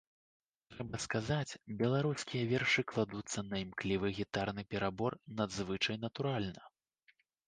[0.75, 6.61] Трэба сказаць, беларускія вершы кладуцца на імклівы гітарны перабор надзвычай натуральна.